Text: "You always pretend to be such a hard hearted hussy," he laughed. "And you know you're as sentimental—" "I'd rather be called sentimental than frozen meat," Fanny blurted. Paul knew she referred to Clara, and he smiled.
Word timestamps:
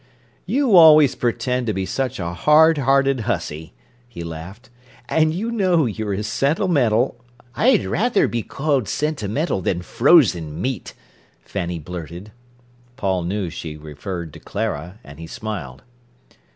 "You 0.47 0.75
always 0.75 1.13
pretend 1.13 1.67
to 1.67 1.73
be 1.73 1.85
such 1.85 2.19
a 2.19 2.33
hard 2.33 2.79
hearted 2.79 3.19
hussy," 3.19 3.75
he 4.09 4.23
laughed. 4.23 4.71
"And 5.07 5.31
you 5.31 5.51
know 5.51 5.85
you're 5.85 6.15
as 6.15 6.25
sentimental—" 6.25 7.17
"I'd 7.55 7.85
rather 7.85 8.27
be 8.27 8.41
called 8.41 8.89
sentimental 8.89 9.61
than 9.61 9.83
frozen 9.83 10.59
meat," 10.59 10.95
Fanny 11.43 11.77
blurted. 11.77 12.31
Paul 12.97 13.25
knew 13.25 13.51
she 13.51 13.77
referred 13.77 14.33
to 14.33 14.39
Clara, 14.39 14.97
and 15.03 15.19
he 15.19 15.27
smiled. 15.27 15.83